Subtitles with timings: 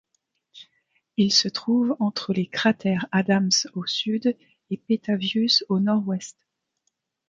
[1.17, 4.35] Il se trouve entre les cratères Adams au Sud
[4.71, 6.39] et Petavius au Nord-Ouest.